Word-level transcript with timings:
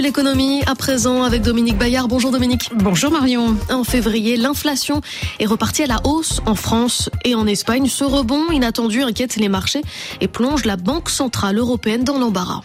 l'économie 0.00 0.62
à 0.66 0.74
présent 0.74 1.22
avec 1.22 1.42
Dominique 1.42 1.78
Bayard. 1.78 2.08
Bonjour 2.08 2.30
Dominique. 2.30 2.70
Bonjour 2.74 3.10
Marion. 3.10 3.56
En 3.70 3.82
février, 3.82 4.36
l'inflation 4.36 5.00
est 5.40 5.46
repartie 5.46 5.84
à 5.84 5.86
la 5.86 6.00
hausse 6.04 6.40
en 6.44 6.54
France 6.54 7.08
et 7.24 7.34
en 7.34 7.46
Espagne. 7.46 7.86
Ce 7.88 8.04
rebond 8.04 8.50
inattendu 8.50 9.02
inquiète 9.02 9.36
les 9.36 9.48
marchés 9.48 9.82
et 10.20 10.28
plonge 10.28 10.64
la 10.64 10.76
Banque 10.76 11.08
Centrale 11.08 11.56
Européenne 11.58 12.04
dans 12.04 12.18
l'embarras. 12.18 12.60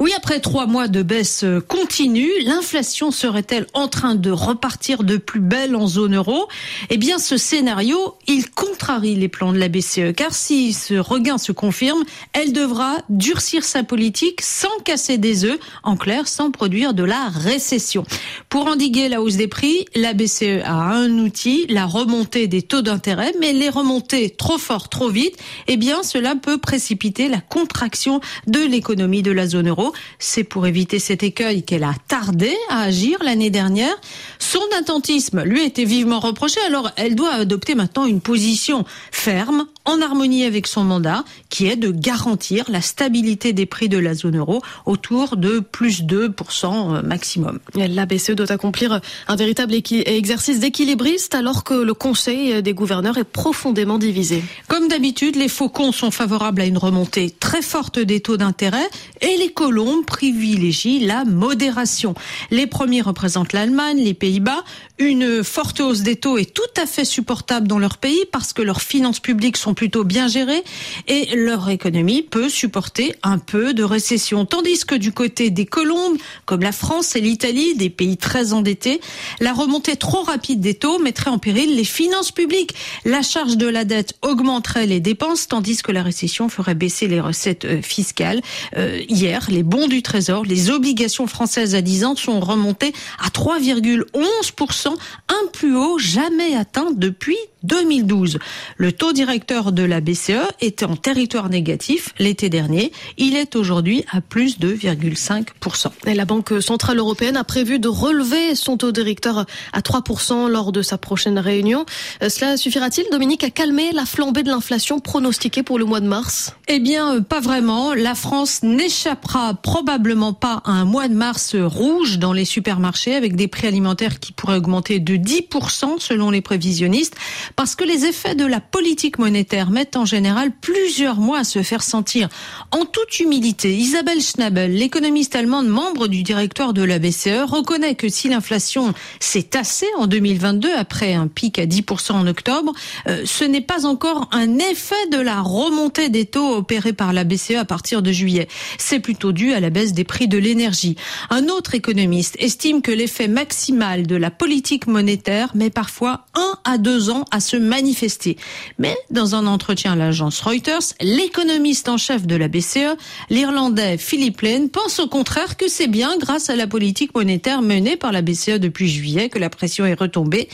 Oui, 0.00 0.12
après 0.16 0.40
trois 0.40 0.66
mois 0.66 0.88
de 0.88 1.02
baisse 1.02 1.44
continue, 1.68 2.30
l'inflation 2.44 3.10
serait-elle 3.10 3.66
en 3.72 3.88
train 3.88 4.14
de 4.14 4.30
repartir 4.30 5.02
de 5.02 5.16
plus 5.16 5.40
belle 5.40 5.76
en 5.76 5.86
zone 5.86 6.16
euro? 6.16 6.48
Eh 6.90 6.98
bien, 6.98 7.18
ce 7.18 7.38
scénario, 7.38 8.16
il 8.26 8.50
contrarie 8.50 9.14
les 9.14 9.28
plans 9.28 9.52
de 9.52 9.58
la 9.58 9.68
BCE, 9.68 10.12
car 10.14 10.34
si 10.34 10.72
ce 10.72 10.94
regain 10.94 11.38
se 11.38 11.52
confirme, 11.52 12.02
elle 12.32 12.52
devra 12.52 12.96
durcir 13.08 13.64
sa 13.64 13.82
politique 13.82 14.42
sans 14.42 14.76
casser 14.84 15.16
des 15.16 15.44
œufs, 15.44 15.58
en 15.82 15.96
clair, 15.96 16.28
sans 16.28 16.50
produire 16.50 16.65
de 16.68 17.04
la 17.04 17.28
récession. 17.28 18.04
Pour 18.48 18.66
endiguer 18.66 19.08
la 19.08 19.22
hausse 19.22 19.36
des 19.36 19.46
prix, 19.46 19.84
la 19.94 20.14
BCE 20.14 20.62
a 20.64 20.74
un 20.74 21.18
outil, 21.18 21.66
la 21.68 21.86
remontée 21.86 22.48
des 22.48 22.62
taux 22.62 22.82
d'intérêt, 22.82 23.32
mais 23.40 23.52
les 23.52 23.68
remonter 23.68 24.30
trop 24.30 24.58
fort, 24.58 24.88
trop 24.88 25.08
vite, 25.08 25.36
eh 25.68 25.76
bien, 25.76 26.02
cela 26.02 26.34
peut 26.34 26.58
précipiter 26.58 27.28
la 27.28 27.40
contraction 27.40 28.20
de 28.48 28.58
l'économie 28.58 29.22
de 29.22 29.30
la 29.30 29.46
zone 29.46 29.68
euro. 29.68 29.92
C'est 30.18 30.44
pour 30.44 30.66
éviter 30.66 30.98
cet 30.98 31.22
écueil 31.22 31.62
qu'elle 31.62 31.84
a 31.84 31.94
tardé 32.08 32.52
à 32.68 32.82
agir 32.82 33.22
l'année 33.22 33.50
dernière. 33.50 33.94
Son 34.40 34.58
attentisme 34.78 35.42
lui 35.44 35.60
a 35.60 35.64
été 35.64 35.84
vivement 35.84 36.18
reproché, 36.18 36.58
alors 36.66 36.90
elle 36.96 37.14
doit 37.14 37.32
adopter 37.32 37.76
maintenant 37.76 38.06
une 38.06 38.20
position 38.20 38.84
ferme, 39.12 39.66
en 39.86 40.00
harmonie 40.00 40.44
avec 40.44 40.66
son 40.66 40.84
mandat, 40.84 41.24
qui 41.48 41.66
est 41.66 41.76
de 41.76 41.90
garantir 41.90 42.64
la 42.68 42.80
stabilité 42.80 43.52
des 43.52 43.66
prix 43.66 43.88
de 43.88 43.98
la 43.98 44.14
zone 44.14 44.36
euro 44.36 44.62
autour 44.84 45.36
de 45.36 45.60
plus 45.60 46.02
2% 46.02 46.96
euh, 46.96 47.02
maximum. 47.02 47.60
La 47.74 48.06
BCE 48.06 48.32
doit 48.32 48.52
accomplir 48.52 49.00
un 49.28 49.36
véritable 49.36 49.74
exercice 49.74 50.60
d'équilibriste 50.60 51.34
alors 51.34 51.64
que 51.64 51.74
le 51.74 51.94
Conseil 51.94 52.62
des 52.62 52.74
gouverneurs 52.74 53.18
est 53.18 53.24
profondément 53.24 53.98
divisé. 53.98 54.42
Comme 54.68 54.88
d'habitude, 54.88 55.36
les 55.36 55.48
faucons 55.48 55.92
sont 55.92 56.10
favorables 56.10 56.60
à 56.60 56.66
une 56.66 56.78
remontée 56.78 57.30
très 57.30 57.62
forte 57.62 57.98
des 57.98 58.20
taux 58.20 58.36
d'intérêt 58.36 58.88
et 59.20 59.36
les 59.38 59.50
colombes 59.50 60.04
privilégient 60.04 61.06
la 61.06 61.24
modération. 61.24 62.14
Les 62.50 62.66
premiers 62.66 63.02
représentent 63.02 63.52
l'Allemagne, 63.52 63.98
les 63.98 64.14
Pays-Bas. 64.14 64.64
Une 64.98 65.44
forte 65.44 65.80
hausse 65.80 66.00
des 66.00 66.16
taux 66.16 66.38
est 66.38 66.52
tout 66.52 66.62
à 66.80 66.86
fait 66.86 67.04
supportable 67.04 67.68
dans 67.68 67.78
leur 67.78 67.98
pays 67.98 68.24
parce 68.32 68.52
que 68.52 68.62
leurs 68.62 68.82
finances 68.82 69.20
publiques 69.20 69.56
sont 69.56 69.74
plutôt 69.76 70.02
bien 70.02 70.26
gérées 70.26 70.64
et 71.06 71.36
leur 71.36 71.70
économie 71.70 72.22
peut 72.22 72.48
supporter 72.48 73.14
un 73.22 73.38
peu 73.38 73.74
de 73.74 73.84
récession. 73.84 74.44
Tandis 74.44 74.84
que 74.84 74.96
du 74.96 75.12
côté 75.12 75.50
des 75.50 75.66
colombes, 75.66 76.16
comme 76.46 76.62
la 76.62 76.72
France 76.72 77.14
et 77.14 77.20
l'Italie, 77.20 77.76
des 77.76 77.90
pays 77.90 78.16
très 78.16 78.52
endettés, 78.52 79.00
la 79.38 79.52
remontée 79.52 79.94
trop 79.94 80.22
rapide 80.22 80.60
des 80.60 80.74
taux 80.74 80.98
mettrait 80.98 81.30
en 81.30 81.38
péril 81.38 81.76
les 81.76 81.84
finances 81.84 82.32
publiques. 82.32 82.74
La 83.04 83.22
charge 83.22 83.56
de 83.56 83.68
la 83.68 83.84
dette 83.84 84.14
augmenterait 84.22 84.86
les 84.86 84.98
dépenses 84.98 85.46
tandis 85.46 85.82
que 85.82 85.92
la 85.92 86.02
récession 86.02 86.48
ferait 86.48 86.74
baisser 86.74 87.06
les 87.06 87.20
recettes 87.20 87.64
euh, 87.64 87.82
fiscales. 87.82 88.40
Euh, 88.76 89.00
hier, 89.08 89.46
les 89.50 89.62
bons 89.62 89.86
du 89.86 90.02
Trésor, 90.02 90.44
les 90.44 90.70
obligations 90.70 91.26
françaises 91.26 91.74
à 91.74 91.82
10 91.82 92.04
ans 92.04 92.16
sont 92.16 92.40
remontées 92.40 92.92
à 93.22 93.28
3,11%, 93.28 94.88
un 94.88 95.46
plus 95.52 95.76
haut 95.76 95.98
jamais 95.98 96.56
atteint 96.56 96.90
depuis 96.94 97.36
2012. 97.62 98.38
Le 98.76 98.92
taux 98.92 99.12
directeur 99.12 99.72
de 99.72 99.82
la 99.82 100.00
BCE 100.00 100.32
était 100.60 100.84
en 100.84 100.96
territoire 100.96 101.48
négatif 101.48 102.14
l'été 102.18 102.48
dernier. 102.48 102.92
Il 103.18 103.36
est 103.36 103.56
aujourd'hui 103.56 104.04
à 104.12 104.20
plus 104.20 104.58
de 104.58 104.74
2,5%. 104.74 105.88
Et 106.06 106.14
la 106.14 106.24
Banque 106.24 106.54
Centrale 106.60 106.98
Européenne 106.98 107.36
a 107.36 107.44
prévu 107.44 107.78
de 107.78 107.88
relever 107.88 108.54
son 108.54 108.76
taux 108.76 108.92
directeur 108.92 109.46
à 109.72 109.80
3% 109.80 110.48
lors 110.48 110.72
de 110.72 110.82
sa 110.82 110.98
prochaine 110.98 111.38
réunion. 111.38 111.86
Euh, 112.22 112.28
cela 112.28 112.56
suffira-t-il, 112.56 113.06
Dominique, 113.10 113.44
à 113.44 113.50
calmer 113.50 113.92
la 113.92 114.06
flambée 114.06 114.42
de 114.42 114.48
l'inflation 114.48 115.00
pronostiquée 115.00 115.62
pour 115.62 115.78
le 115.78 115.84
mois 115.84 116.00
de 116.00 116.08
mars? 116.08 116.54
Eh 116.68 116.78
bien, 116.78 117.16
euh, 117.16 117.20
pas 117.20 117.40
vraiment. 117.40 117.94
La 117.94 118.14
France 118.14 118.62
n'échappera 118.62 119.54
probablement 119.54 120.32
pas 120.32 120.62
à 120.64 120.72
un 120.72 120.84
mois 120.84 121.08
de 121.08 121.14
mars 121.14 121.54
rouge 121.56 122.18
dans 122.18 122.32
les 122.32 122.44
supermarchés 122.44 123.14
avec 123.14 123.36
des 123.36 123.48
prix 123.48 123.66
alimentaires 123.66 124.20
qui 124.20 124.32
pourraient 124.32 124.56
augmenter 124.56 125.00
de 125.00 125.16
10% 125.16 125.98
selon 125.98 126.30
les 126.30 126.40
prévisionnistes 126.40 127.16
parce 127.54 127.74
que 127.76 127.84
les 127.84 128.04
effets 128.06 128.34
de 128.34 128.44
la 128.44 128.60
politique 128.60 129.18
monétaire 129.18 129.70
mettent 129.70 129.96
en 129.96 130.04
général 130.04 130.50
plusieurs 130.60 131.16
mois 131.16 131.40
à 131.40 131.44
se 131.44 131.62
faire 131.62 131.82
sentir. 131.82 132.28
En 132.70 132.84
toute 132.84 133.20
humilité, 133.20 133.74
Isabelle 133.74 134.20
Schnabel, 134.20 134.74
l'économiste 134.74 135.36
allemande 135.36 135.68
membre 135.68 136.08
du 136.08 136.22
directoire 136.22 136.72
de 136.72 136.82
la 136.82 136.98
BCE, 136.98 137.44
reconnaît 137.46 137.94
que 137.94 138.08
si 138.08 138.28
l'inflation 138.28 138.92
s'est 139.20 139.44
tassée 139.44 139.86
en 139.96 140.06
2022 140.06 140.74
après 140.74 141.14
un 141.14 141.28
pic 141.28 141.58
à 141.58 141.66
10% 141.66 142.12
en 142.12 142.26
octobre, 142.26 142.72
euh, 143.08 143.22
ce 143.24 143.44
n'est 143.44 143.60
pas 143.60 143.86
encore 143.86 144.28
un 144.32 144.58
effet 144.58 144.94
de 145.12 145.20
la 145.20 145.40
remontée 145.40 146.08
des 146.08 146.24
taux 146.24 146.56
opérés 146.56 146.92
par 146.92 147.12
la 147.12 147.24
BCE 147.24 147.56
à 147.56 147.64
partir 147.64 148.02
de 148.02 148.12
juillet. 148.12 148.48
C'est 148.78 149.00
plutôt 149.00 149.32
dû 149.32 149.52
à 149.52 149.60
la 149.60 149.70
baisse 149.70 149.92
des 149.92 150.04
prix 150.04 150.28
de 150.28 150.38
l'énergie. 150.38 150.96
Un 151.30 151.48
autre 151.48 151.74
économiste 151.74 152.36
estime 152.38 152.82
que 152.82 152.90
l'effet 152.90 153.28
maximal 153.28 154.06
de 154.06 154.16
la 154.16 154.30
politique 154.30 154.86
monétaire 154.86 155.50
met 155.54 155.70
parfois 155.70 156.26
un 156.34 156.58
à 156.64 156.78
deux 156.78 157.10
ans 157.10 157.24
se 157.40 157.56
manifester. 157.56 158.36
Mais 158.78 158.96
dans 159.10 159.34
un 159.34 159.46
entretien 159.46 159.92
à 159.92 159.96
l'agence 159.96 160.40
Reuters, 160.40 160.94
l'économiste 161.00 161.88
en 161.88 161.96
chef 161.96 162.26
de 162.26 162.36
la 162.36 162.48
BCE, 162.48 162.96
l'Irlandais 163.30 163.98
Philippe 163.98 164.40
Lane, 164.40 164.68
pense 164.68 164.98
au 164.98 165.08
contraire 165.08 165.56
que 165.56 165.68
c'est 165.68 165.86
bien 165.86 166.16
grâce 166.18 166.50
à 166.50 166.56
la 166.56 166.66
politique 166.66 167.14
monétaire 167.14 167.62
menée 167.62 167.96
par 167.96 168.12
la 168.12 168.22
BCE 168.22 168.58
depuis 168.58 168.88
juillet 168.88 169.28
que 169.28 169.38
la 169.38 169.50
pression 169.50 169.86
est 169.86 169.94
retombée. 169.94 170.48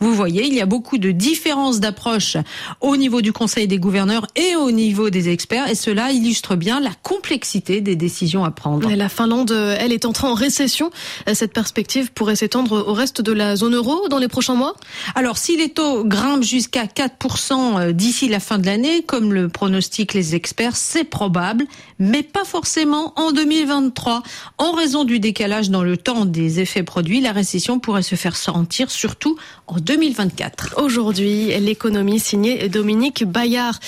Vous 0.00 0.14
voyez, 0.14 0.46
il 0.46 0.54
y 0.54 0.60
a 0.60 0.66
beaucoup 0.66 0.98
de 0.98 1.10
différences 1.10 1.80
d'approche 1.80 2.36
au 2.80 2.96
niveau 2.96 3.20
du 3.20 3.32
Conseil 3.32 3.66
des 3.66 3.78
gouverneurs 3.78 4.26
et 4.36 4.56
au 4.56 4.70
niveau 4.70 5.10
des 5.10 5.28
experts, 5.28 5.68
et 5.68 5.74
cela 5.74 6.12
illustre 6.12 6.56
bien 6.56 6.80
la 6.80 6.90
complexité 7.02 7.80
des 7.80 7.96
décisions 7.96 8.44
à 8.44 8.50
prendre. 8.50 8.90
la 8.90 9.08
Finlande, 9.08 9.50
elle, 9.78 9.92
est 9.92 10.04
entrée 10.04 10.26
en 10.26 10.34
récession. 10.34 10.90
Cette 11.32 11.52
perspective 11.52 12.12
pourrait 12.12 12.36
s'étendre 12.36 12.84
au 12.86 12.92
reste 12.92 13.20
de 13.22 13.32
la 13.32 13.56
zone 13.56 13.74
euro 13.74 14.08
dans 14.08 14.18
les 14.18 14.28
prochains 14.28 14.54
mois? 14.54 14.74
Alors, 15.14 15.38
si 15.38 15.56
les 15.56 15.70
taux 15.70 16.04
jusqu'à 16.40 16.84
4% 16.84 17.80
euh, 17.80 17.92
d'ici 17.92 18.28
la 18.28 18.40
fin 18.40 18.58
de 18.58 18.66
l'année, 18.66 19.02
comme 19.02 19.32
le 19.32 19.48
pronostiquent 19.48 20.14
les 20.14 20.34
experts, 20.34 20.76
c'est 20.76 21.04
probable, 21.04 21.66
mais 21.98 22.22
pas 22.22 22.44
forcément 22.44 23.12
en 23.16 23.32
2023. 23.32 24.22
En 24.58 24.72
raison 24.72 25.04
du 25.04 25.20
décalage 25.20 25.70
dans 25.70 25.82
le 25.82 25.96
temps 25.96 26.24
des 26.24 26.60
effets 26.60 26.82
produits, 26.82 27.20
la 27.20 27.32
récession 27.32 27.78
pourrait 27.78 28.02
se 28.02 28.14
faire 28.14 28.36
sentir 28.36 28.90
surtout 28.90 29.36
en 29.66 29.78
2024. 29.78 30.74
Aujourd'hui, 30.78 31.58
l'économie 31.60 32.20
signée 32.20 32.68
Dominique 32.68 33.24
Bayard. 33.24 33.78